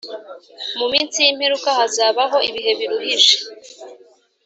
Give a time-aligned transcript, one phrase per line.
[0.77, 3.35] Mu minsi y imperuka hazabaho ibihe biruhije